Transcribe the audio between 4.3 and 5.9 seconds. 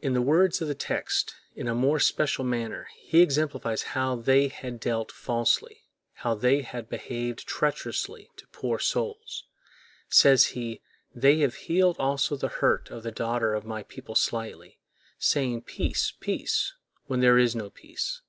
had dealt falsely,